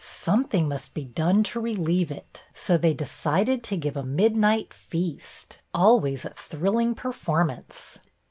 [0.03, 5.61] Something must be done to relieve it, so they decided to give a midnight feast,
[5.75, 7.99] always a thrilling performance.